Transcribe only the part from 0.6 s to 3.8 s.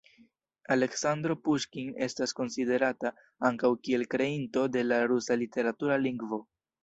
Aleksandro Puŝkin estas konsiderata ankaŭ